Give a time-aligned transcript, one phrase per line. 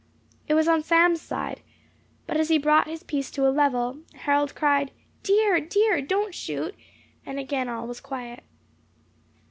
[0.47, 1.61] It was on Sam's side;
[2.25, 4.89] but as he brought his piece to a level, Harold cried,
[5.21, 5.59] "Deer!
[5.59, 6.01] deer!
[6.01, 6.73] don't shoot!"
[7.23, 8.43] and again all was quiet.